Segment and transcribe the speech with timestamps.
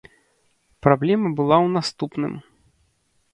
[0.87, 2.33] Праблема была ў наступным.